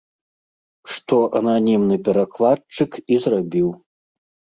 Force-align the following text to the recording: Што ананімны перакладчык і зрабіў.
Што 0.93 1.19
ананімны 1.39 1.97
перакладчык 2.07 2.97
і 3.17 3.21
зрабіў. 3.27 3.69